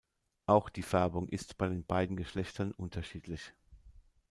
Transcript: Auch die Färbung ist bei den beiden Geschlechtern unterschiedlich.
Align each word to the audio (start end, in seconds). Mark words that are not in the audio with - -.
Auch 0.47 0.71
die 0.71 0.81
Färbung 0.81 1.29
ist 1.29 1.59
bei 1.59 1.67
den 1.67 1.85
beiden 1.85 2.15
Geschlechtern 2.17 2.71
unterschiedlich. 2.71 3.53